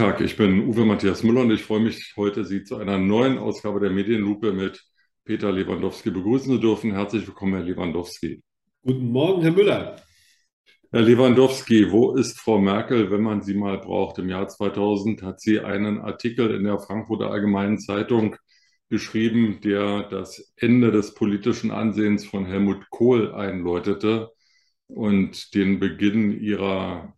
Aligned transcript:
Tag, 0.00 0.22
ich 0.22 0.38
bin 0.38 0.66
Uwe 0.66 0.86
Matthias 0.86 1.22
Müller 1.22 1.42
und 1.42 1.50
ich 1.50 1.62
freue 1.62 1.80
mich, 1.80 2.14
heute 2.16 2.46
Sie 2.46 2.64
zu 2.64 2.78
einer 2.78 2.96
neuen 2.96 3.36
Ausgabe 3.36 3.80
der 3.80 3.90
Medienlupe 3.90 4.50
mit 4.50 4.82
Peter 5.26 5.52
Lewandowski 5.52 6.10
begrüßen 6.10 6.54
zu 6.54 6.58
dürfen. 6.58 6.92
Herzlich 6.92 7.26
willkommen, 7.26 7.52
Herr 7.52 7.64
Lewandowski. 7.64 8.42
Guten 8.82 9.12
Morgen, 9.12 9.42
Herr 9.42 9.50
Müller. 9.50 9.96
Herr 10.90 11.02
Lewandowski, 11.02 11.92
wo 11.92 12.14
ist 12.14 12.40
Frau 12.40 12.58
Merkel, 12.58 13.10
wenn 13.10 13.20
man 13.20 13.42
sie 13.42 13.52
mal 13.52 13.76
braucht? 13.76 14.16
Im 14.16 14.30
Jahr 14.30 14.48
2000 14.48 15.22
hat 15.22 15.38
sie 15.38 15.60
einen 15.60 16.00
Artikel 16.00 16.50
in 16.54 16.64
der 16.64 16.78
Frankfurter 16.78 17.30
Allgemeinen 17.30 17.78
Zeitung 17.78 18.36
geschrieben, 18.88 19.60
der 19.62 20.04
das 20.04 20.54
Ende 20.56 20.92
des 20.92 21.12
politischen 21.12 21.70
Ansehens 21.70 22.24
von 22.24 22.46
Helmut 22.46 22.88
Kohl 22.88 23.34
einläutete 23.34 24.30
und 24.86 25.54
den 25.54 25.78
Beginn 25.78 26.40
ihrer, 26.40 27.12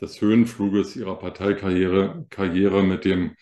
des 0.00 0.20
Höhenfluges 0.20 0.96
ihrer 0.96 1.18
Parteikarriere 1.18 2.26
Karriere 2.30 2.82
mit 2.82 3.04
dem 3.04 3.36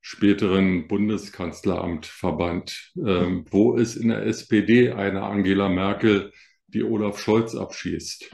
späteren 0.00 0.86
Bundeskanzleramt 0.86 2.04
verband. 2.04 2.92
Ähm, 2.96 3.46
wo 3.50 3.74
ist 3.74 3.96
in 3.96 4.08
der 4.08 4.26
SPD 4.26 4.92
eine 4.92 5.22
Angela 5.22 5.68
Merkel, 5.70 6.32
die 6.66 6.82
Olaf 6.82 7.18
Scholz 7.18 7.54
abschießt? 7.54 8.30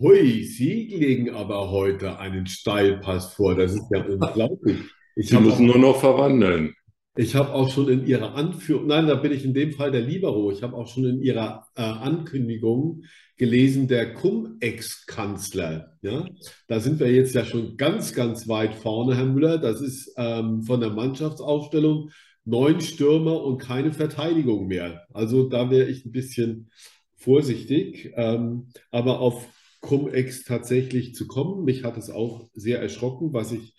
Hui, 0.00 0.44
Sie 0.44 0.88
legen 0.88 1.30
aber 1.30 1.70
heute 1.70 2.18
einen 2.18 2.46
Steilpass 2.46 3.34
vor. 3.34 3.54
Das 3.54 3.74
ist 3.74 3.84
ja 3.90 4.02
unglaublich. 4.02 4.78
Ich 5.14 5.28
Sie 5.28 5.38
müssen 5.38 5.70
auch, 5.70 5.76
nur 5.76 5.78
noch 5.78 6.00
verwandeln. 6.00 6.74
Ich 7.16 7.36
habe 7.36 7.52
auch 7.52 7.70
schon 7.70 7.88
in 7.88 8.06
Ihrer 8.06 8.34
Anführung, 8.34 8.88
nein, 8.88 9.06
da 9.06 9.14
bin 9.14 9.30
ich 9.30 9.44
in 9.44 9.54
dem 9.54 9.72
Fall 9.72 9.92
der 9.92 10.00
Libero. 10.00 10.50
Ich 10.50 10.64
habe 10.64 10.74
auch 10.76 10.88
schon 10.88 11.04
in 11.04 11.20
Ihrer 11.20 11.68
äh, 11.76 11.82
Ankündigung 11.82 13.04
gelesen, 13.36 13.86
der 13.86 14.14
Cum-Ex-Kanzler. 14.14 15.96
Ja? 16.02 16.26
Da 16.66 16.80
sind 16.80 16.98
wir 16.98 17.12
jetzt 17.12 17.34
ja 17.34 17.44
schon 17.44 17.76
ganz, 17.76 18.14
ganz 18.14 18.48
weit 18.48 18.74
vorne, 18.74 19.16
Herr 19.16 19.26
Müller. 19.26 19.58
Das 19.58 19.80
ist 19.80 20.12
ähm, 20.16 20.62
von 20.62 20.80
der 20.80 20.90
Mannschaftsaufstellung 20.90 22.10
neun 22.44 22.80
Stürmer 22.80 23.42
und 23.42 23.58
keine 23.58 23.92
Verteidigung 23.92 24.66
mehr. 24.66 25.06
Also 25.12 25.48
da 25.48 25.70
wäre 25.70 25.88
ich 25.88 26.04
ein 26.04 26.12
bisschen 26.12 26.70
vorsichtig. 27.16 28.12
Ähm, 28.16 28.70
aber 28.90 29.20
auf 29.20 29.48
Cum-Ex 29.80 30.44
tatsächlich 30.44 31.14
zu 31.14 31.28
kommen. 31.28 31.64
Mich 31.64 31.84
hat 31.84 31.96
es 31.96 32.10
auch 32.10 32.48
sehr 32.54 32.80
erschrocken, 32.80 33.32
was 33.32 33.52
ich 33.52 33.74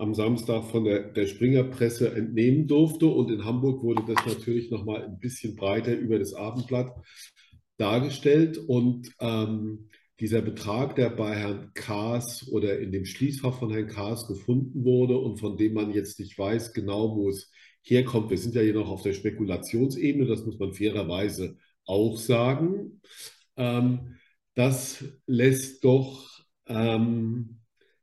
am 0.00 0.14
Samstag 0.14 0.64
von 0.64 0.84
der, 0.84 1.12
der 1.12 1.26
Springerpresse 1.26 2.14
entnehmen 2.14 2.66
durfte. 2.66 3.06
Und 3.06 3.30
in 3.30 3.44
Hamburg 3.44 3.82
wurde 3.82 4.02
das 4.06 4.24
natürlich 4.26 4.70
nochmal 4.70 5.04
ein 5.04 5.18
bisschen 5.18 5.56
breiter 5.56 5.94
über 5.94 6.18
das 6.18 6.34
Abendblatt 6.34 6.92
dargestellt. 7.76 8.58
Und 8.58 9.10
ähm, 9.20 9.90
dieser 10.18 10.42
Betrag, 10.42 10.96
der 10.96 11.10
bei 11.10 11.34
Herrn 11.34 11.72
Kaas 11.74 12.48
oder 12.50 12.78
in 12.78 12.92
dem 12.92 13.04
Schließfach 13.04 13.58
von 13.58 13.70
Herrn 13.70 13.88
Kaas 13.88 14.26
gefunden 14.26 14.84
wurde 14.84 15.18
und 15.18 15.38
von 15.38 15.56
dem 15.56 15.74
man 15.74 15.92
jetzt 15.92 16.18
nicht 16.18 16.38
weiß 16.38 16.72
genau, 16.72 17.16
wo 17.16 17.28
es 17.28 17.50
herkommt. 17.82 18.30
Wir 18.30 18.38
sind 18.38 18.54
ja 18.54 18.62
hier 18.62 18.74
noch 18.74 18.90
auf 18.90 19.02
der 19.02 19.14
Spekulationsebene, 19.14 20.26
das 20.26 20.44
muss 20.44 20.58
man 20.58 20.74
fairerweise 20.74 21.56
auch 21.84 22.18
sagen. 22.18 23.00
Ähm, 23.56 24.16
das 24.54 25.04
lässt 25.26 25.84
doch, 25.84 26.28
ähm, 26.66 27.59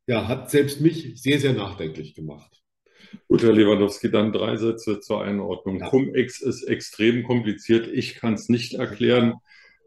ja, 0.08 0.28
hat 0.28 0.50
selbst 0.50 0.82
mich 0.82 1.22
sehr, 1.22 1.40
sehr 1.40 1.54
nachdenklich 1.54 2.16
gemacht. 2.16 2.64
Gut, 3.28 3.44
Herr 3.44 3.54
Lewandowski, 3.54 4.10
dann 4.10 4.32
drei 4.34 4.58
Sätze 4.58 5.00
zur 5.00 5.22
Einordnung. 5.22 5.80
Ja. 5.80 5.90
Cum-Ex 5.90 6.42
ist 6.42 6.64
extrem 6.64 7.24
kompliziert. 7.24 7.88
Ich 7.88 8.16
kann 8.16 8.34
es 8.34 8.50
nicht 8.50 8.74
erklären, 8.74 9.36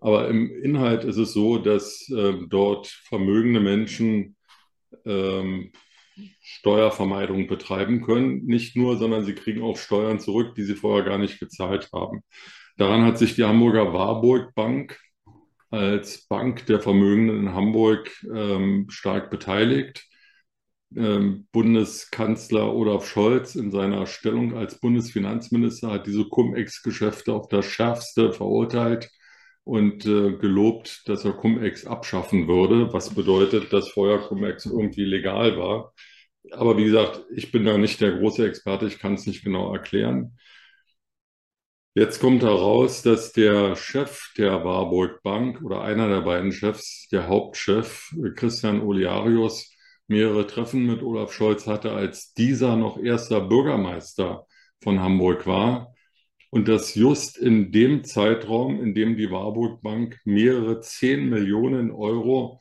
aber 0.01 0.29
im 0.29 0.51
Inhalt 0.63 1.05
ist 1.05 1.17
es 1.17 1.33
so, 1.33 1.59
dass 1.59 2.09
äh, 2.11 2.35
dort 2.49 2.87
vermögende 2.87 3.61
Menschen 3.61 4.37
ähm, 5.05 5.73
Steuervermeidung 6.43 7.47
betreiben 7.47 8.03
können. 8.03 8.45
Nicht 8.45 8.77
nur, 8.77 8.99
sondern 8.99 9.25
sie 9.25 9.35
kriegen 9.35 9.63
auch 9.63 9.77
Steuern 9.79 10.21
zurück, 10.21 10.55
die 10.55 10.65
sie 10.65 10.75
vorher 10.75 11.05
gar 11.05 11.19
nicht 11.19 11.39
gezahlt 11.39 11.91
haben. 11.95 12.23
Daran 12.77 13.05
hat 13.05 13.19
sich 13.19 13.35
die 13.35 13.45
Hamburger 13.45 13.93
Warburg 13.93 14.55
Bank 14.55 14.99
als 15.71 16.27
Bank 16.27 16.67
der 16.67 16.81
Vermögenden 16.81 17.41
in 17.41 17.55
Hamburg 17.55 18.11
ähm, 18.35 18.87
stark 18.91 19.31
beteiligt. 19.31 20.10
Ähm, 20.97 21.47
Bundeskanzler 21.53 22.75
Olaf 22.75 23.07
Scholz 23.07 23.55
in 23.55 23.71
seiner 23.71 24.07
Stellung 24.07 24.57
als 24.57 24.81
Bundesfinanzminister 24.81 25.93
hat 25.93 26.07
diese 26.07 26.25
Cum-Ex-Geschäfte 26.25 27.33
auf 27.33 27.49
das 27.49 27.67
Schärfste 27.67 28.33
verurteilt 28.33 29.09
und 29.65 30.05
äh, 30.07 30.33
gelobt, 30.37 31.09
dass 31.09 31.25
er 31.25 31.33
Cum-Ex 31.33 31.87
abschaffen 31.87 32.49
würde, 32.49 32.93
was 32.93 33.15
bedeutet, 33.15 33.73
dass 33.73 33.89
vorher 33.91 34.19
Cum-Ex 34.19 34.67
irgendwie 34.67 35.05
legal 35.05 35.57
war. 35.59 35.93
Aber 36.53 36.77
wie 36.77 36.85
gesagt, 36.85 37.25
ich 37.35 37.53
bin 37.53 37.65
da 37.65 37.79
nicht 37.79 38.01
der 38.01 38.13
große 38.19 38.47
Experte, 38.47 38.87
ich 38.87 38.99
kann 38.99 39.15
es 39.15 39.27
nicht 39.27 39.45
genau 39.45 39.73
erklären. 39.73 40.37
Jetzt 41.95 42.21
kommt 42.21 42.43
heraus, 42.43 43.03
dass 43.03 43.33
der 43.33 43.77
Chef 43.77 44.33
der 44.39 44.65
Warburg 44.65 45.23
Bank 45.23 45.61
oder 45.63 45.83
einer 45.83 46.09
der 46.09 46.21
beiden 46.23 46.53
Chefs, 46.53 47.09
der 47.11 47.29
Hauptchef 47.29 48.15
Christian 48.37 48.81
Oliarius, 48.81 49.77
mehrere 50.11 50.47
Treffen 50.47 50.87
mit 50.87 51.03
Olaf 51.03 51.33
Scholz 51.33 51.67
hatte, 51.69 51.93
als 51.93 52.35
dieser 52.35 52.77
noch 52.77 52.99
erster 52.99 53.41
Bürgermeister 53.41 54.47
von 54.83 55.01
Hamburg 55.01 55.47
war. 55.47 55.95
Und 56.51 56.67
das 56.67 56.97
just 56.97 57.39
in 57.39 57.71
dem 57.71 58.03
Zeitraum, 58.03 58.83
in 58.83 58.93
dem 58.93 59.17
die 59.17 59.31
Warburg 59.31 59.83
Bank 59.83 60.19
mehrere 60.25 60.81
zehn 60.81 61.31
Millionen 61.31 61.93
Euro 61.93 62.61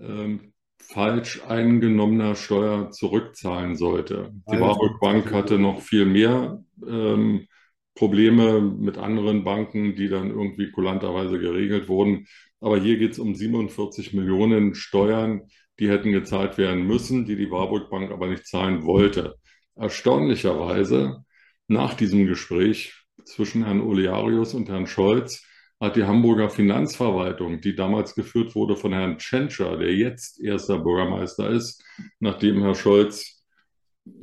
ähm, 0.00 0.54
falsch 0.78 1.42
eingenommener 1.46 2.36
Steuer 2.36 2.90
zurückzahlen 2.90 3.76
sollte. 3.76 4.32
Die 4.48 4.52
also, 4.52 4.64
Warburg 4.64 4.98
Bank 5.00 5.30
hatte 5.30 5.58
noch 5.58 5.82
viel 5.82 6.06
mehr 6.06 6.64
ähm, 6.88 7.48
Probleme 7.94 8.62
mit 8.62 8.96
anderen 8.96 9.44
Banken, 9.44 9.94
die 9.94 10.08
dann 10.08 10.30
irgendwie 10.30 10.70
kulanterweise 10.70 11.38
geregelt 11.38 11.88
wurden. 11.88 12.26
Aber 12.60 12.78
hier 12.78 12.96
geht 12.96 13.12
es 13.12 13.18
um 13.18 13.34
47 13.34 14.14
Millionen 14.14 14.74
Steuern, 14.74 15.42
die 15.78 15.88
hätten 15.88 16.12
gezahlt 16.12 16.58
werden 16.58 16.86
müssen, 16.86 17.24
die 17.24 17.36
die 17.36 17.50
Warburg 17.50 17.90
Bank 17.90 18.10
aber 18.10 18.28
nicht 18.28 18.46
zahlen 18.46 18.84
wollte. 18.84 19.36
Erstaunlicherweise, 19.74 21.24
nach 21.68 21.94
diesem 21.94 22.26
Gespräch 22.26 22.94
zwischen 23.24 23.64
Herrn 23.64 23.80
Olearius 23.80 24.54
und 24.54 24.68
Herrn 24.68 24.86
Scholz, 24.86 25.44
hat 25.80 25.96
die 25.96 26.04
Hamburger 26.04 26.48
Finanzverwaltung, 26.48 27.60
die 27.60 27.74
damals 27.74 28.14
geführt 28.14 28.54
wurde 28.54 28.76
von 28.76 28.92
Herrn 28.92 29.18
Tschentscher, 29.18 29.76
der 29.76 29.92
jetzt 29.94 30.40
erster 30.40 30.78
Bürgermeister 30.78 31.50
ist, 31.50 31.82
nachdem 32.20 32.62
Herr 32.62 32.76
Scholz 32.76 33.44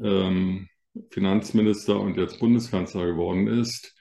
ähm, 0.02 0.70
Finanzminister 1.12 2.00
und 2.00 2.18
jetzt 2.18 2.40
Bundeskanzler 2.40 3.08
geworden 3.08 3.48
ist, 3.48 3.94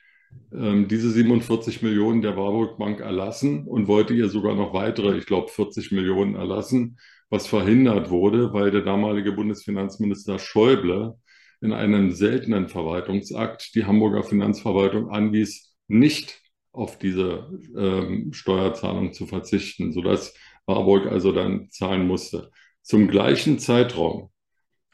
ähm, 0.53 0.89
diese 0.89 1.11
47 1.11 1.83
Millionen 1.83 2.23
der 2.23 2.37
Warburg 2.37 2.79
Bank 2.79 3.01
erlassen 3.01 3.67
und 3.67 3.89
wollte 3.89 4.15
ihr 4.15 4.29
sogar 4.29 4.55
noch 4.55 4.73
weitere, 4.73 5.17
ich 5.17 5.27
glaube 5.27 5.49
40 5.49 5.93
Millionen 5.93 6.35
erlassen, 6.37 6.99
was 7.31 7.47
verhindert 7.47 8.11
wurde, 8.11 8.53
weil 8.53 8.71
der 8.71 8.83
damalige 8.83 9.33
Bundesfinanzminister 9.33 10.39
Schäuble 10.39 11.19
in 11.61 11.73
einem 11.73 12.13
seltenen 12.13 12.69
Verwaltungsakt 12.69 13.75
die 13.75 13.85
Hamburger 13.85 14.23
Finanzverwaltung 14.23 15.11
anwies, 15.11 15.75
nicht 15.89 16.41
auf 16.73 16.99
diese 16.99 17.51
ähm, 17.77 18.33
Steuerzahlung 18.33 19.13
zu 19.13 19.27
verzichten, 19.27 19.93
sodass 19.93 20.35
Warburg 20.67 21.07
also 21.07 21.33
dann 21.33 21.71
zahlen 21.71 22.07
musste. 22.07 22.51
Zum 22.83 23.09
gleichen 23.09 23.59
Zeitraum 23.59 24.31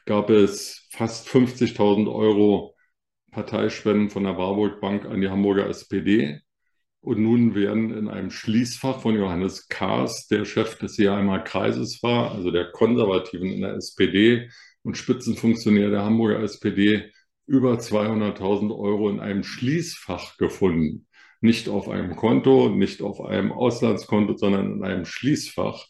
gab 0.05 0.29
es 0.29 0.87
fast 0.91 1.27
50.000 1.27 2.11
Euro 2.13 2.74
Parteispenden 3.35 4.09
von 4.09 4.23
der 4.23 4.37
Warburg 4.37 4.79
Bank 4.79 5.05
an 5.05 5.19
die 5.19 5.29
Hamburger 5.29 5.67
SPD. 5.67 6.39
Und 7.01 7.19
nun 7.19 7.53
werden 7.53 7.95
in 7.95 8.07
einem 8.07 8.31
Schließfach 8.31 9.01
von 9.01 9.13
Johannes 9.13 9.67
Kahrs, 9.67 10.27
der 10.27 10.45
Chef 10.45 10.77
des 10.79 10.95
Seeheimer 10.95 11.39
Kreises 11.39 12.01
war, 12.01 12.31
also 12.31 12.49
der 12.49 12.71
Konservativen 12.71 13.51
in 13.51 13.61
der 13.61 13.75
SPD 13.75 14.49
und 14.83 14.97
Spitzenfunktionär 14.97 15.89
der 15.89 16.03
Hamburger 16.03 16.39
SPD, 16.39 17.11
über 17.45 17.73
200.000 17.73 18.75
Euro 18.75 19.09
in 19.09 19.19
einem 19.19 19.43
Schließfach 19.43 20.37
gefunden. 20.37 21.05
Nicht 21.41 21.67
auf 21.67 21.89
einem 21.89 22.15
Konto, 22.15 22.69
nicht 22.69 23.01
auf 23.01 23.21
einem 23.21 23.51
Auslandskonto, 23.51 24.37
sondern 24.37 24.77
in 24.77 24.83
einem 24.83 25.05
Schließfach. 25.05 25.85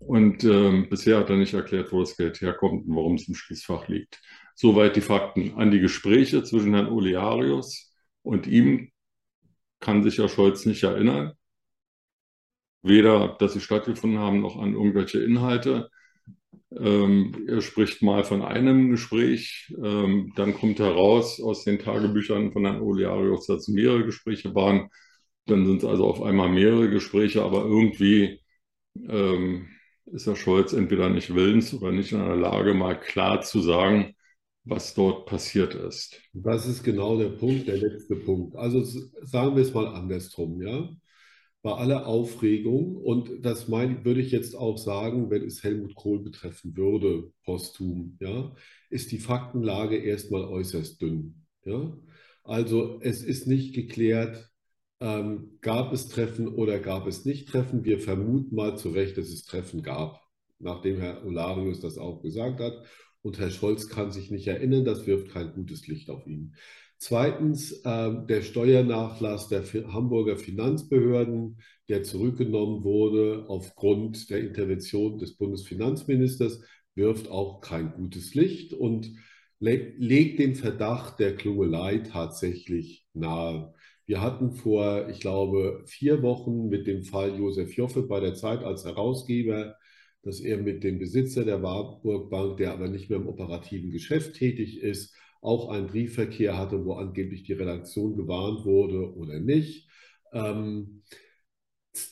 Und 0.00 0.42
ähm, 0.42 0.88
bisher 0.90 1.18
hat 1.18 1.30
er 1.30 1.36
nicht 1.36 1.54
erklärt, 1.54 1.92
wo 1.92 2.00
das 2.00 2.16
Geld 2.16 2.40
herkommt 2.40 2.86
und 2.86 2.96
warum 2.96 3.14
es 3.14 3.28
im 3.28 3.34
Schließfach 3.34 3.86
liegt. 3.86 4.20
Soweit 4.60 4.94
die 4.94 5.00
Fakten. 5.00 5.54
An 5.56 5.70
die 5.70 5.80
Gespräche 5.80 6.42
zwischen 6.44 6.74
Herrn 6.74 6.92
Olearius 6.92 7.94
und 8.20 8.46
ihm 8.46 8.90
kann 9.80 10.02
sich 10.02 10.18
Herr 10.18 10.28
Scholz 10.28 10.66
nicht 10.66 10.82
erinnern. 10.82 11.32
Weder, 12.82 13.36
dass 13.38 13.54
sie 13.54 13.62
stattgefunden 13.62 14.18
haben, 14.18 14.42
noch 14.42 14.58
an 14.58 14.74
irgendwelche 14.74 15.20
Inhalte. 15.24 15.88
Ähm, 16.76 17.46
er 17.48 17.62
spricht 17.62 18.02
mal 18.02 18.22
von 18.22 18.42
einem 18.42 18.90
Gespräch, 18.90 19.74
ähm, 19.82 20.34
dann 20.36 20.52
kommt 20.52 20.78
heraus 20.78 21.40
aus 21.40 21.64
den 21.64 21.78
Tagebüchern 21.78 22.52
von 22.52 22.66
Herrn 22.66 22.82
Olearius, 22.82 23.46
dass 23.46 23.60
es 23.60 23.68
mehrere 23.68 24.04
Gespräche 24.04 24.54
waren. 24.54 24.90
Dann 25.46 25.64
sind 25.64 25.78
es 25.78 25.88
also 25.88 26.04
auf 26.04 26.20
einmal 26.20 26.50
mehrere 26.50 26.90
Gespräche, 26.90 27.42
aber 27.42 27.64
irgendwie 27.64 28.42
ähm, 29.08 29.70
ist 30.04 30.26
Herr 30.26 30.36
Scholz 30.36 30.74
entweder 30.74 31.08
nicht 31.08 31.34
willens 31.34 31.72
oder 31.72 31.92
nicht 31.92 32.12
in 32.12 32.18
der 32.18 32.36
Lage, 32.36 32.74
mal 32.74 33.00
klar 33.00 33.40
zu 33.40 33.62
sagen, 33.62 34.14
was 34.64 34.94
dort 34.94 35.26
passiert 35.26 35.74
ist. 35.74 36.20
Das 36.32 36.66
ist 36.66 36.82
genau 36.82 37.18
der 37.18 37.30
Punkt, 37.30 37.66
der 37.68 37.78
letzte 37.78 38.16
Punkt. 38.16 38.56
Also 38.56 38.82
sagen 39.22 39.56
wir 39.56 39.62
es 39.62 39.74
mal 39.74 39.86
andersrum, 39.86 40.60
ja. 40.62 40.88
Bei 41.62 41.72
aller 41.72 42.06
Aufregung, 42.06 42.96
und 42.96 43.44
das 43.44 43.68
mein, 43.68 44.02
würde 44.04 44.22
ich 44.22 44.30
jetzt 44.30 44.54
auch 44.56 44.78
sagen, 44.78 45.28
wenn 45.30 45.44
es 45.44 45.62
Helmut 45.62 45.94
Kohl 45.94 46.22
betreffen 46.22 46.74
würde, 46.74 47.32
posthum, 47.44 48.16
ja, 48.18 48.54
ist 48.88 49.12
die 49.12 49.18
Faktenlage 49.18 49.96
erstmal 49.96 50.44
äußerst 50.44 51.02
dünn. 51.02 51.44
Ja? 51.64 51.94
Also 52.44 52.98
es 53.02 53.22
ist 53.22 53.46
nicht 53.46 53.74
geklärt, 53.74 54.50
ähm, 55.00 55.58
gab 55.60 55.92
es 55.92 56.08
Treffen 56.08 56.48
oder 56.48 56.78
gab 56.78 57.06
es 57.06 57.24
nicht 57.24 57.48
Treffen. 57.48 57.84
Wir 57.84 57.98
vermuten 57.98 58.54
mal 58.54 58.78
zu 58.78 58.90
Recht, 58.90 59.18
dass 59.18 59.28
es 59.28 59.44
Treffen 59.44 59.82
gab, 59.82 60.20
nachdem 60.58 60.98
Herr 60.98 61.24
Olarius 61.26 61.80
das 61.80 61.98
auch 61.98 62.22
gesagt 62.22 62.60
hat. 62.60 62.84
Und 63.22 63.38
Herr 63.38 63.50
Scholz 63.50 63.88
kann 63.88 64.10
sich 64.12 64.30
nicht 64.30 64.46
erinnern, 64.46 64.84
das 64.84 65.06
wirft 65.06 65.30
kein 65.30 65.52
gutes 65.52 65.86
Licht 65.86 66.08
auf 66.10 66.26
ihn. 66.26 66.54
Zweitens, 66.96 67.72
äh, 67.84 68.12
der 68.28 68.42
Steuernachlass 68.42 69.48
der 69.48 69.64
Hamburger 69.92 70.36
Finanzbehörden, 70.36 71.58
der 71.88 72.02
zurückgenommen 72.02 72.84
wurde 72.84 73.46
aufgrund 73.48 74.28
der 74.30 74.40
Intervention 74.40 75.18
des 75.18 75.36
Bundesfinanzministers, 75.36 76.60
wirft 76.94 77.28
auch 77.28 77.60
kein 77.60 77.92
gutes 77.92 78.34
Licht 78.34 78.74
und 78.74 79.12
le 79.60 79.94
legt 79.96 80.38
den 80.40 80.54
Verdacht 80.54 81.20
der 81.20 81.36
Klungelei 81.36 81.98
tatsächlich 81.98 83.06
nahe. 83.14 83.72
Wir 84.06 84.20
hatten 84.20 84.52
vor, 84.52 85.08
ich 85.08 85.20
glaube, 85.20 85.82
vier 85.86 86.22
Wochen 86.22 86.68
mit 86.68 86.86
dem 86.86 87.04
Fall 87.04 87.38
Josef 87.38 87.74
Joffe 87.76 88.02
bei 88.02 88.20
der 88.20 88.34
Zeit 88.34 88.64
als 88.64 88.84
Herausgeber 88.84 89.76
dass 90.22 90.40
er 90.40 90.58
mit 90.58 90.84
dem 90.84 90.98
Besitzer 90.98 91.44
der 91.44 91.62
Warburg 91.62 92.30
Bank, 92.30 92.58
der 92.58 92.72
aber 92.72 92.88
nicht 92.88 93.08
mehr 93.10 93.18
im 93.18 93.28
operativen 93.28 93.90
Geschäft 93.90 94.34
tätig 94.34 94.80
ist, 94.80 95.14
auch 95.40 95.70
einen 95.70 95.86
Briefverkehr 95.86 96.58
hatte, 96.58 96.84
wo 96.84 96.94
angeblich 96.94 97.44
die 97.44 97.54
Redaktion 97.54 98.16
gewarnt 98.16 98.64
wurde 98.64 99.14
oder 99.14 99.40
nicht. 99.40 99.88
Ähm, 100.32 101.02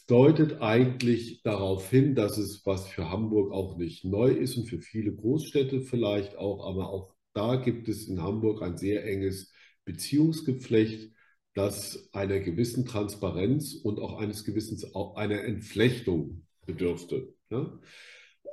deutet 0.07 0.61
eigentlich 0.61 1.43
darauf 1.43 1.91
hin, 1.91 2.15
dass 2.15 2.39
es 2.39 2.65
was 2.65 2.89
für 2.89 3.11
Hamburg 3.11 3.53
auch 3.53 3.77
nicht 3.77 4.05
neu 4.05 4.31
ist 4.31 4.57
und 4.57 4.67
für 4.67 4.81
viele 4.81 5.15
Großstädte 5.15 5.83
vielleicht 5.83 6.37
auch, 6.37 6.67
aber 6.67 6.91
auch 6.91 7.15
da 7.35 7.57
gibt 7.57 7.89
es 7.89 8.09
in 8.09 8.21
Hamburg 8.21 8.63
ein 8.63 8.77
sehr 8.77 9.05
enges 9.05 9.53
Beziehungsgeflecht, 9.85 11.13
das 11.55 12.09
einer 12.13 12.41
gewissen 12.41 12.85
Transparenz 12.85 13.75
und 13.75 14.01
auch 14.01 14.19
eines 14.19 14.45
gewissen 14.45 14.79
einer 15.15 15.45
Entflechtung 15.45 16.47
bedürfte. 16.67 17.35
Ja? 17.51 17.79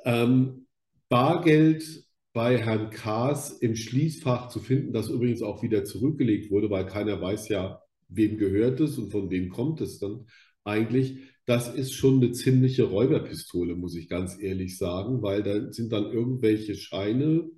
Ähm, 0.06 0.68
Bargeld 1.09 2.06
bei 2.33 2.57
Herrn 2.57 2.89
Kaas 2.89 3.51
im 3.51 3.75
Schließfach 3.75 4.50
zu 4.50 4.59
finden, 4.59 4.92
das 4.92 5.09
übrigens 5.09 5.42
auch 5.42 5.63
wieder 5.63 5.86
zurückgelegt 5.86 6.51
wurde, 6.51 6.69
weil 6.69 6.86
keiner 6.86 7.21
weiß 7.21 7.47
ja, 7.50 7.81
wem 8.09 8.38
gehört 8.38 8.80
es 8.81 8.97
und 8.97 9.12
von 9.12 9.30
wem 9.30 9.50
kommt 9.50 9.81
es 9.81 10.00
dann 10.00 10.27
eigentlich. 10.63 11.19
Das 11.45 11.74
ist 11.74 11.94
schon 11.94 12.15
eine 12.15 12.31
ziemliche 12.31 12.83
Räuberpistole, 12.83 13.75
muss 13.75 13.95
ich 13.95 14.09
ganz 14.09 14.38
ehrlich 14.42 14.77
sagen, 14.77 15.21
weil 15.21 15.44
da 15.44 15.71
sind 15.71 15.92
dann 15.94 16.12
irgendwelche 16.12 16.75
Scheine 16.75 17.50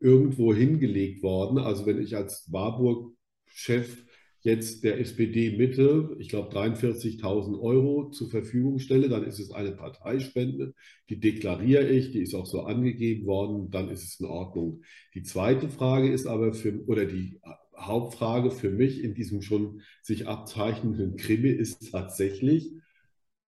irgendwo 0.00 0.52
hingelegt 0.52 1.22
worden. 1.22 1.58
Also 1.58 1.86
wenn 1.86 2.02
ich 2.02 2.16
als 2.16 2.50
Warburg-Chef 2.50 4.04
jetzt 4.48 4.82
der 4.82 4.98
SPD 4.98 5.56
Mitte, 5.56 6.16
ich 6.18 6.28
glaube 6.28 6.50
43.000 6.50 7.60
Euro 7.60 8.10
zur 8.10 8.30
Verfügung 8.30 8.78
stelle, 8.78 9.08
dann 9.08 9.24
ist 9.24 9.38
es 9.38 9.52
eine 9.52 9.72
Parteispende, 9.72 10.74
die 11.08 11.20
deklariere 11.20 11.88
ich, 11.88 12.10
die 12.10 12.20
ist 12.20 12.34
auch 12.34 12.46
so 12.46 12.62
angegeben 12.62 13.26
worden, 13.26 13.70
dann 13.70 13.90
ist 13.90 14.04
es 14.04 14.20
in 14.20 14.26
Ordnung. 14.26 14.82
Die 15.14 15.22
zweite 15.22 15.68
Frage 15.68 16.10
ist 16.10 16.26
aber 16.26 16.54
für, 16.54 16.84
oder 16.86 17.04
die 17.04 17.40
Hauptfrage 17.76 18.50
für 18.50 18.70
mich 18.70 19.04
in 19.04 19.14
diesem 19.14 19.42
schon 19.42 19.82
sich 20.02 20.26
abzeichnenden 20.26 21.16
Krimi 21.16 21.50
ist 21.50 21.92
tatsächlich, 21.92 22.72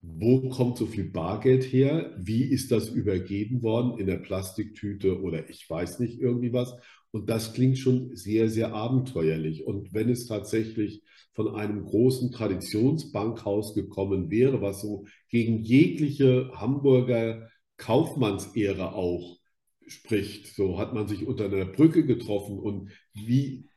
wo 0.02 0.50
kommt 0.50 0.78
so 0.78 0.86
viel 0.86 1.10
Bargeld 1.10 1.64
her? 1.66 2.16
Wie 2.18 2.44
ist 2.44 2.72
das 2.72 2.90
übergeben 2.90 3.62
worden 3.62 4.00
in 4.00 4.08
der 4.08 4.18
Plastiktüte 4.18 5.22
oder 5.22 5.50
ich 5.50 5.70
weiß 5.70 6.00
nicht 6.00 6.20
irgendwie 6.20 6.54
was? 6.54 6.76
Und 7.12 7.30
das 7.30 7.54
klingt 7.54 7.78
schon 7.78 8.16
sehr, 8.16 8.50
sehr 8.50 8.74
abenteuerlich. 8.74 9.66
Und 9.66 9.94
wenn 9.94 10.10
es 10.10 10.28
tatsächlich 10.28 11.02
von 11.34 11.56
einem 11.56 11.84
großen 11.84 12.32
Traditionsbankhaus 12.32 13.74
gekommen 13.74 14.30
wäre, 14.30 14.62
was 14.62 14.82
so 14.82 15.06
gegen 15.30 15.64
jegliche 15.64 16.52
Hamburger 16.56 17.50
Kaufmannsehre 17.78 18.94
auch 18.94 19.40
spricht, 19.88 20.54
so 20.56 20.78
hat 20.78 20.94
man 20.94 21.08
sich 21.08 21.26
unter 21.26 21.46
einer 21.46 21.66
Brücke 21.66 22.06
getroffen 22.06 22.60
und 22.60 22.92
wie 23.14 23.70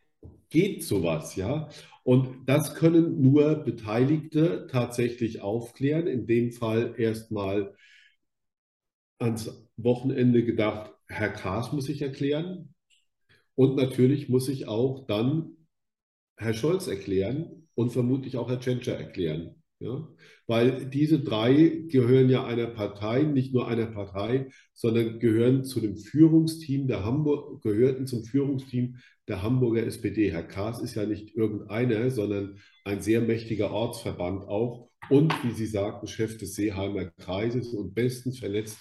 geht 0.51 0.85
sowas, 0.85 1.37
ja? 1.37 1.71
Und 2.05 2.47
das 2.47 2.75
können 2.75 3.23
nur 3.23 3.55
Beteiligte 3.55 4.67
tatsächlich 4.71 5.41
aufklären. 5.41 6.07
In 6.07 6.27
dem 6.27 6.53
Fall 6.53 6.95
erstmal 6.99 7.75
ans 9.19 9.67
Wochenende 9.77 10.45
gedacht, 10.45 10.93
Herr 11.07 11.31
Kaas 11.31 11.73
muss 11.73 11.85
sich 11.87 12.03
erklären, 12.03 12.72
und 13.55 13.77
natürlich 13.77 14.29
muss 14.29 14.47
sich 14.47 14.69
auch 14.69 15.07
dann 15.07 15.57
Herr 16.37 16.55
Scholz 16.55 16.87
erklären 16.87 17.69
und 17.75 17.91
vermutlich 17.91 18.37
auch 18.37 18.49
Herr 18.49 18.61
Tschentscher 18.61 18.97
erklären. 18.97 19.63
Ja? 19.83 20.09
Weil 20.47 20.87
diese 20.87 21.21
drei 21.21 21.85
gehören 21.89 22.29
ja 22.29 22.45
einer 22.45 22.69
Partei, 22.69 23.23
nicht 23.23 23.53
nur 23.53 23.69
einer 23.69 23.87
Partei, 23.87 24.49
sondern 24.73 25.19
gehören 25.19 25.65
zu 25.65 25.81
dem 25.81 25.97
Führungsteam 25.97 26.87
der 26.87 27.05
Hamburg, 27.05 27.63
gehörten 27.63 28.07
zum 28.07 28.25
Führungsteam 28.25 28.97
der 29.29 29.43
Hamburger 29.43 29.85
SPD. 29.85 30.31
Herr 30.31 30.45
Kaas 30.45 30.83
ist 30.83 30.95
ja 30.95 31.07
nicht 31.07 31.35
irgendeiner, 31.37 32.11
sondern 32.11 32.59
ein 32.85 33.03
sehr 33.03 33.21
mächtiger 33.21 33.71
Ortsverband 33.71 34.45
auch 34.45 34.91
und, 35.11 35.33
wie 35.45 35.53
Sie 35.53 35.67
sagten, 35.67 36.07
Chef 36.07 36.39
des 36.39 36.55
Seeheimer 36.55 37.07
Kreises 37.07 37.73
und 37.75 37.95
bestens 37.95 38.39
vernetzt 38.39 38.79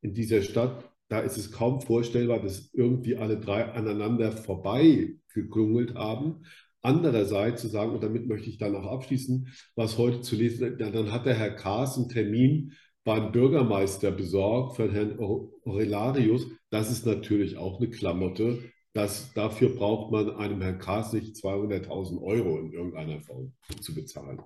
in 0.00 0.14
dieser 0.14 0.42
Stadt 0.42 0.90
da 1.08 1.20
ist 1.20 1.38
es 1.38 1.52
kaum 1.52 1.80
vorstellbar, 1.80 2.40
dass 2.40 2.70
irgendwie 2.74 3.16
alle 3.16 3.38
drei 3.38 3.64
aneinander 3.64 4.32
vorbei 4.32 5.16
geklungelt 5.32 5.94
haben. 5.94 6.44
Andererseits 6.82 7.62
zu 7.62 7.68
sagen, 7.68 7.92
und 7.92 8.02
damit 8.02 8.28
möchte 8.28 8.48
ich 8.48 8.58
dann 8.58 8.76
auch 8.76 8.86
abschließen, 8.86 9.48
was 9.74 9.98
heute 9.98 10.20
zu 10.20 10.36
lesen, 10.36 10.78
dann 10.78 11.12
hat 11.12 11.26
der 11.26 11.34
Herr 11.34 11.50
Kaas 11.50 11.96
einen 11.96 12.08
Termin 12.08 12.72
beim 13.04 13.32
Bürgermeister 13.32 14.10
besorgt 14.10 14.76
für 14.76 14.92
Herrn 14.92 15.18
Aurelarius. 15.18 16.46
Das 16.70 16.90
ist 16.90 17.06
natürlich 17.06 17.56
auch 17.56 17.80
eine 17.80 17.88
Klamotte. 17.90 18.58
Das, 18.92 19.32
dafür 19.32 19.70
braucht 19.70 20.12
man 20.12 20.30
einem 20.36 20.60
Herrn 20.60 20.78
Kaas 20.78 21.12
nicht 21.12 21.36
200.000 21.36 22.20
Euro 22.22 22.58
in 22.58 22.72
irgendeiner 22.72 23.20
Form 23.22 23.54
zu 23.80 23.94
bezahlen. 23.94 24.42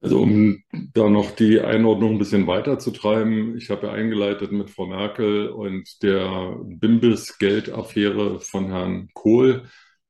Also 0.00 0.20
um 0.20 0.62
da 0.92 1.08
noch 1.08 1.30
die 1.30 1.60
Einordnung 1.60 2.12
ein 2.12 2.18
bisschen 2.18 2.46
weiter 2.46 2.78
zu 2.78 2.90
treiben, 2.90 3.56
ich 3.56 3.70
habe 3.70 3.86
ja 3.86 3.92
eingeleitet 3.94 4.52
mit 4.52 4.68
Frau 4.68 4.86
Merkel 4.86 5.48
und 5.48 6.02
der 6.02 6.58
Bimbis-Geldaffäre 6.62 8.38
von 8.40 8.66
Herrn 8.66 9.08
Kohl. 9.14 9.62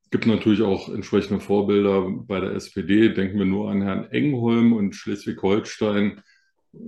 Es 0.02 0.10
gibt 0.10 0.26
natürlich 0.26 0.62
auch 0.62 0.88
entsprechende 0.88 1.40
Vorbilder 1.40 2.08
bei 2.10 2.40
der 2.40 2.52
SPD. 2.52 3.10
Denken 3.14 3.38
wir 3.38 3.46
nur 3.46 3.70
an 3.70 3.82
Herrn 3.82 4.10
Engholm 4.10 4.72
und 4.72 4.96
Schleswig-Holstein. 4.96 6.22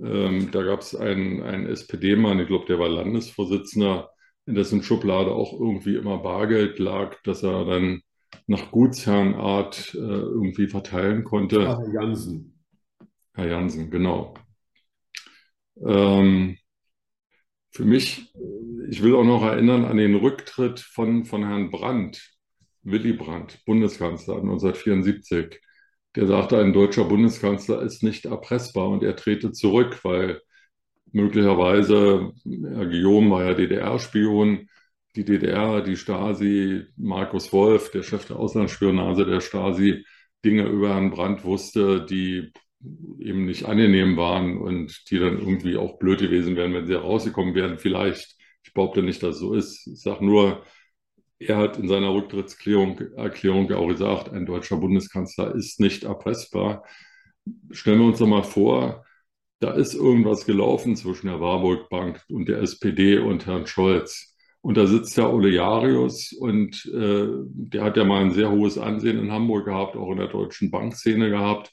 Ähm, 0.03 0.51
da 0.51 0.63
gab 0.63 0.81
es 0.81 0.93
einen, 0.93 1.41
einen 1.43 1.67
SPD-Mann, 1.67 2.39
ich 2.39 2.47
glaube, 2.47 2.65
der 2.65 2.79
war 2.79 2.89
Landesvorsitzender, 2.89 4.09
in 4.45 4.55
dessen 4.55 4.83
Schublade 4.83 5.31
auch 5.31 5.53
irgendwie 5.53 5.95
immer 5.95 6.17
Bargeld 6.17 6.79
lag, 6.79 7.15
dass 7.23 7.43
er 7.43 7.65
dann 7.65 8.01
nach 8.47 8.71
Gutsherrenart 8.71 9.93
äh, 9.93 9.99
irgendwie 9.99 10.67
verteilen 10.67 11.23
konnte. 11.23 11.67
Herr 11.67 11.93
Jansen. 11.93 12.56
Herr 13.37 13.47
Jansen, 13.49 13.91
genau. 13.91 14.33
Ähm, 15.85 16.57
für 17.69 17.85
mich, 17.85 18.33
ich 18.89 19.03
will 19.03 19.15
auch 19.15 19.23
noch 19.23 19.43
erinnern 19.43 19.85
an 19.85 19.97
den 19.97 20.15
Rücktritt 20.15 20.79
von, 20.79 21.23
von 21.23 21.45
Herrn 21.45 21.69
Brandt, 21.69 22.33
Willy 22.81 23.13
Brandt, 23.13 23.63
Bundeskanzler 23.65 24.37
1974. 24.37 25.61
Der 26.15 26.25
sagte, 26.25 26.57
ein 26.59 26.73
deutscher 26.73 27.03
Bundeskanzler 27.05 27.83
ist 27.83 28.01
nicht 28.01 28.25
erpressbar 28.25 28.89
und 28.89 29.03
er 29.03 29.15
trete 29.15 29.51
zurück, 29.51 29.99
weil 30.03 30.41
möglicherweise, 31.11 32.33
Herr 32.43 32.87
Guillaume 32.87 33.29
war 33.29 33.45
ja 33.45 33.53
DDR-Spion, 33.53 34.67
die 35.15 35.25
DDR, 35.25 35.81
die 35.81 35.95
Stasi, 35.95 36.85
Markus 36.95 37.53
Wolf, 37.53 37.91
der 37.91 38.01
Chef 38.01 38.25
der 38.25 38.37
Auslandsspionage 38.37 39.27
der 39.27 39.41
Stasi, 39.41 40.03
Dinge 40.43 40.63
über 40.63 40.89
Herrn 40.89 41.11
Brandt 41.11 41.43
wusste, 41.43 42.03
die 42.03 42.51
eben 43.19 43.45
nicht 43.45 43.65
angenehm 43.65 44.17
waren 44.17 44.57
und 44.57 45.09
die 45.09 45.19
dann 45.19 45.39
irgendwie 45.39 45.77
auch 45.77 45.97
blöd 45.99 46.19
gewesen 46.19 46.55
wären, 46.55 46.73
wenn 46.73 46.87
sie 46.87 46.93
rausgekommen 46.93 47.55
wären. 47.55 47.79
Vielleicht. 47.79 48.35
Ich 48.63 48.73
behaupte 48.73 49.01
nicht, 49.01 49.23
dass 49.23 49.35
es 49.35 49.41
so 49.41 49.53
ist. 49.53 49.87
Ich 49.87 50.01
sage 50.01 50.25
nur, 50.25 50.63
er 51.39 51.57
hat 51.57 51.77
in 51.77 51.87
seiner 51.87 52.13
Rücktrittserklärung 52.13 52.99
Erklärung 53.15 53.71
auch 53.71 53.87
gesagt, 53.87 54.29
ein 54.33 54.45
deutscher 54.45 54.77
Bundeskanzler 54.77 55.55
ist 55.55 55.79
nicht 55.79 56.03
erpressbar. 56.03 56.83
Stellen 57.71 57.99
wir 57.99 58.07
uns 58.07 58.19
doch 58.19 58.27
mal 58.27 58.43
vor, 58.43 59.05
da 59.59 59.71
ist 59.71 59.93
irgendwas 59.93 60.45
gelaufen 60.45 60.95
zwischen 60.95 61.27
der 61.27 61.39
Warburg 61.39 61.89
Bank 61.89 62.23
und 62.29 62.47
der 62.47 62.59
SPD 62.61 63.17
und 63.19 63.45
Herrn 63.45 63.67
Scholz. 63.67 64.35
Und 64.61 64.77
da 64.77 64.85
sitzt 64.85 65.17
der 65.17 65.31
Ole 65.33 65.49
Jarius 65.49 66.33
und 66.33 66.85
äh, 66.93 67.27
der 67.49 67.83
hat 67.83 67.97
ja 67.97 68.03
mal 68.03 68.21
ein 68.21 68.31
sehr 68.31 68.51
hohes 68.51 68.77
Ansehen 68.77 69.17
in 69.17 69.31
Hamburg 69.31 69.65
gehabt, 69.65 69.95
auch 69.95 70.11
in 70.11 70.17
der 70.17 70.27
deutschen 70.27 70.71
Bankszene 70.71 71.29
gehabt. 71.29 71.71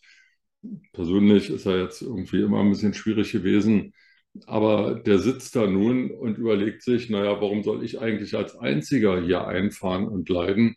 Persönlich 0.92 1.50
ist 1.50 1.66
er 1.66 1.80
jetzt 1.82 2.02
irgendwie 2.02 2.42
immer 2.42 2.60
ein 2.60 2.70
bisschen 2.70 2.94
schwierig 2.94 3.32
gewesen. 3.32 3.92
Aber 4.46 4.96
der 4.96 5.18
sitzt 5.18 5.54
da 5.56 5.66
nun 5.66 6.10
und 6.10 6.38
überlegt 6.38 6.82
sich, 6.82 7.08
naja, 7.10 7.40
warum 7.40 7.62
soll 7.62 7.84
ich 7.84 8.00
eigentlich 8.00 8.34
als 8.36 8.56
Einziger 8.56 9.22
hier 9.22 9.46
einfahren 9.46 10.08
und 10.08 10.28
leiden? 10.28 10.76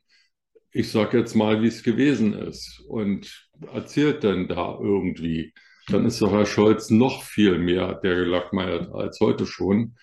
Ich 0.71 0.91
sage 0.91 1.17
jetzt 1.19 1.35
mal, 1.35 1.61
wie 1.63 1.67
es 1.67 1.83
gewesen 1.83 2.33
ist 2.33 2.81
und 2.87 3.49
erzählt 3.73 4.23
dann 4.23 4.47
da 4.47 4.77
irgendwie 4.79 5.53
dann 5.87 6.05
ist 6.05 6.21
doch 6.21 6.31
Herr 6.31 6.45
Scholz 6.45 6.89
noch 6.89 7.23
viel 7.23 7.57
mehr 7.59 7.95
der 7.95 8.15
gelackmeiert 8.15 8.91
als 8.93 9.19
heute 9.21 9.45
schon. 9.45 9.95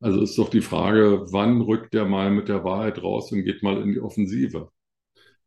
Also 0.00 0.22
ist 0.22 0.38
doch 0.38 0.50
die 0.50 0.60
Frage, 0.60 1.26
wann 1.32 1.60
rückt 1.60 1.94
der 1.94 2.04
mal 2.06 2.30
mit 2.30 2.48
der 2.48 2.64
Wahrheit 2.64 3.02
raus 3.02 3.32
und 3.32 3.44
geht 3.44 3.62
mal 3.62 3.80
in 3.82 3.92
die 3.92 4.00
Offensive? 4.00 4.70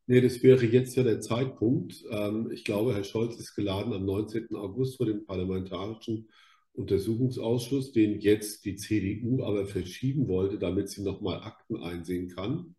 Nee, 0.07 0.21
das 0.21 0.43
wäre 0.43 0.65
jetzt 0.65 0.95
ja 0.95 1.03
der 1.03 1.19
Zeitpunkt. 1.19 2.03
Ähm, 2.11 2.51
ich 2.51 2.63
glaube, 2.63 2.93
Herr 2.93 3.03
Scholz 3.03 3.37
ist 3.39 3.55
geladen 3.55 3.91
am 3.93 4.05
19. 4.05 4.55
August 4.55 4.97
vor 4.97 5.07
dem 5.07 5.25
Parlamentarischen 5.25 6.29
Untersuchungsausschuss, 6.73 7.91
den 7.91 8.19
jetzt 8.19 8.65
die 8.65 8.75
CDU 8.75 9.43
aber 9.43 9.65
verschieben 9.65 10.27
wollte, 10.27 10.59
damit 10.59 10.89
sie 10.89 11.01
nochmal 11.01 11.41
Akten 11.41 11.77
einsehen 11.77 12.29
kann. 12.29 12.75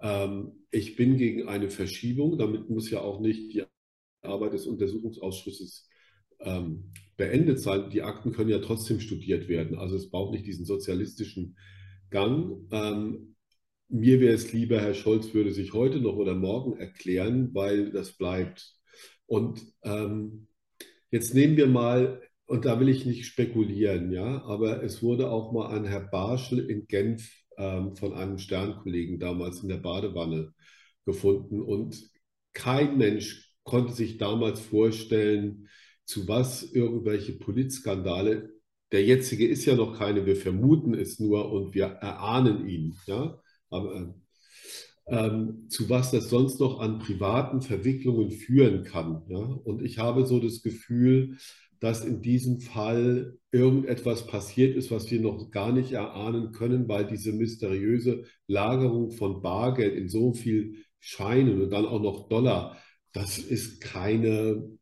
Ähm, 0.00 0.52
ich 0.70 0.94
bin 0.94 1.16
gegen 1.16 1.48
eine 1.48 1.68
Verschiebung. 1.70 2.38
Damit 2.38 2.70
muss 2.70 2.90
ja 2.90 3.00
auch 3.00 3.20
nicht 3.20 3.52
die 3.52 3.64
Arbeit 4.22 4.52
des 4.52 4.66
Untersuchungsausschusses 4.66 5.88
ähm, 6.40 6.92
beendet 7.16 7.58
sein. 7.58 7.90
Die 7.90 8.02
Akten 8.02 8.30
können 8.32 8.50
ja 8.50 8.58
trotzdem 8.60 9.00
studiert 9.00 9.48
werden. 9.48 9.78
Also 9.78 9.96
es 9.96 10.10
braucht 10.10 10.32
nicht 10.32 10.46
diesen 10.46 10.64
sozialistischen 10.64 11.56
Gang. 12.10 12.68
Mir 13.88 14.20
wäre 14.20 14.34
es 14.34 14.52
lieber, 14.52 14.80
Herr 14.80 14.94
Scholz 14.94 15.32
würde 15.34 15.52
sich 15.52 15.72
heute 15.72 16.00
noch 16.00 16.16
oder 16.16 16.34
morgen 16.34 16.78
erklären, 16.78 17.50
weil 17.54 17.90
das 17.90 18.12
bleibt. 18.12 18.74
Und 19.26 19.60
ähm, 19.82 20.48
jetzt 21.10 21.34
nehmen 21.34 21.56
wir 21.56 21.66
mal, 21.66 22.22
und 22.46 22.64
da 22.64 22.78
will 22.78 22.88
ich 22.88 23.06
nicht 23.06 23.26
spekulieren, 23.26 24.12
ja, 24.12 24.42
aber 24.44 24.82
es 24.82 25.02
wurde 25.02 25.30
auch 25.30 25.52
mal 25.52 25.76
ein 25.76 25.84
Herr 25.84 26.00
Barschel 26.00 26.70
in 26.70 26.86
Genf 26.86 27.28
ähm, 27.58 27.96
von 27.96 28.14
einem 28.14 28.38
Sternkollegen 28.38 29.18
damals 29.18 29.62
in 29.62 29.68
der 29.68 29.78
Badewanne 29.78 30.52
gefunden. 31.04 31.60
Und 31.60 32.00
kein 32.52 32.98
Mensch 32.98 33.52
konnte 33.64 33.92
sich 33.92 34.18
damals 34.18 34.60
vorstellen, 34.60 35.68
zu 36.04 36.28
was 36.28 36.62
irgendwelche 36.62 37.32
Politskandale, 37.32 38.50
der 38.92 39.04
jetzige 39.04 39.46
ist 39.46 39.64
ja 39.64 39.74
noch 39.74 39.98
keine, 39.98 40.24
wir 40.24 40.36
vermuten 40.36 40.94
es 40.94 41.18
nur 41.18 41.50
und 41.50 41.74
wir 41.74 41.86
erahnen 41.86 42.68
ihn, 42.68 42.94
ja, 43.06 43.40
aber 43.76 44.14
ähm, 45.08 45.68
zu 45.68 45.88
was 45.88 46.10
das 46.10 46.30
sonst 46.30 46.60
noch 46.60 46.80
an 46.80 46.98
privaten 46.98 47.62
Verwicklungen 47.62 48.30
führen 48.30 48.84
kann. 48.84 49.22
Ja? 49.28 49.38
Und 49.38 49.82
ich 49.82 49.98
habe 49.98 50.26
so 50.26 50.40
das 50.40 50.62
Gefühl, 50.62 51.38
dass 51.78 52.04
in 52.04 52.22
diesem 52.22 52.60
Fall 52.60 53.38
irgendetwas 53.52 54.26
passiert 54.26 54.76
ist, 54.76 54.90
was 54.90 55.10
wir 55.10 55.20
noch 55.20 55.50
gar 55.50 55.72
nicht 55.72 55.92
erahnen 55.92 56.52
können, 56.52 56.88
weil 56.88 57.06
diese 57.06 57.32
mysteriöse 57.32 58.24
Lagerung 58.46 59.12
von 59.12 59.42
Bargeld 59.42 59.94
in 59.94 60.08
so 60.08 60.32
viel 60.32 60.76
Scheinen 60.98 61.62
und 61.62 61.70
dann 61.70 61.86
auch 61.86 62.00
noch 62.00 62.28
Dollar, 62.28 62.76
das 63.12 63.38
ist 63.38 63.80
keine 63.80 64.76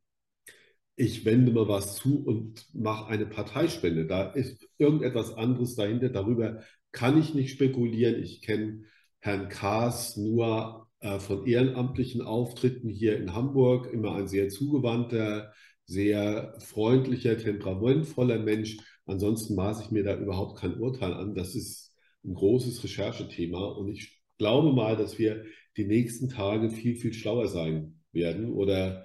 ich 0.97 1.25
wende 1.25 1.53
mal 1.53 1.69
was 1.69 1.97
zu 1.97 2.25
und 2.25 2.67
mache 2.75 3.09
eine 3.09 3.27
Parteispende. 3.27 4.07
Da 4.07 4.31
ist 4.31 4.69
irgendetwas 4.79 5.35
anderes 5.35 5.75
dahinter. 5.75 6.09
Darüber 6.09 6.63
kann 6.95 7.19
ich 7.19 7.35
nicht 7.35 7.51
spekulieren. 7.51 8.23
Ich 8.23 8.41
kenne 8.41 8.85
Herrn 9.19 9.49
Kaas 9.49 10.17
nur 10.17 10.89
äh, 11.01 11.19
von 11.19 11.45
ehrenamtlichen 11.47 12.23
Auftritten 12.23 12.89
hier 12.89 13.19
in 13.19 13.35
Hamburg. 13.35 13.93
Immer 13.93 14.15
ein 14.15 14.29
sehr 14.29 14.49
zugewandter, 14.49 15.53
sehr 15.85 16.55
freundlicher, 16.61 17.37
temperamentvoller 17.37 18.39
Mensch. 18.39 18.79
Ansonsten 19.07 19.55
maße 19.57 19.83
ich 19.85 19.91
mir 19.91 20.05
da 20.05 20.17
überhaupt 20.17 20.59
kein 20.59 20.79
Urteil 20.79 21.13
an. 21.13 21.35
Das 21.35 21.55
ist 21.55 21.93
ein 22.25 22.35
großes 22.35 22.83
Recherchethema. 22.85 23.65
Und 23.67 23.89
ich 23.89 24.23
glaube 24.39 24.73
mal, 24.73 24.97
dass 24.97 25.19
wir 25.19 25.45
die 25.77 25.85
nächsten 25.85 26.29
Tage 26.29 26.71
viel, 26.71 26.97
viel 26.97 27.13
schlauer 27.13 27.49
sein 27.49 28.01
werden 28.13 28.53
oder 28.53 29.05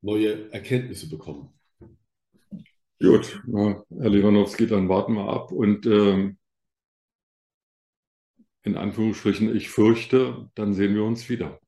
neue 0.00 0.50
Erkenntnisse 0.50 1.08
bekommen. 1.08 1.50
Gut, 3.00 3.40
Herr 3.52 3.84
Lewandowski, 4.10 4.66
dann 4.66 4.88
warten 4.88 5.12
wir 5.12 5.28
ab 5.28 5.52
und 5.52 5.86
ähm, 5.86 6.38
in 8.64 8.76
Anführungsstrichen, 8.76 9.54
ich 9.54 9.70
fürchte, 9.70 10.50
dann 10.54 10.74
sehen 10.74 10.94
wir 10.94 11.04
uns 11.04 11.28
wieder. 11.28 11.60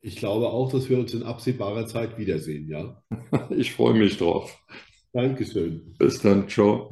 Ich 0.00 0.16
glaube 0.16 0.48
auch, 0.48 0.72
dass 0.72 0.88
wir 0.88 0.98
uns 0.98 1.14
in 1.14 1.22
absehbarer 1.22 1.86
Zeit 1.86 2.18
wiedersehen, 2.18 2.68
ja. 2.68 3.02
ich 3.50 3.72
freue 3.72 3.94
mich 3.94 4.18
drauf. 4.18 4.58
Dankeschön. 5.12 5.94
Bis 5.98 6.20
dann, 6.20 6.48
ciao. 6.48 6.88